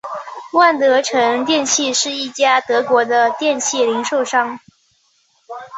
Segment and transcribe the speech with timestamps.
[0.53, 4.59] 万得城电器是一家德国的电器零售商。